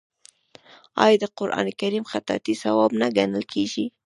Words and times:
آیا 1.03 1.17
د 1.21 1.25
قران 1.37 1.67
کریم 1.79 2.05
خطاطي 2.11 2.53
ثواب 2.61 2.91
نه 3.01 3.07
ګڼل 3.17 3.43
کیږي؟ 3.53 3.85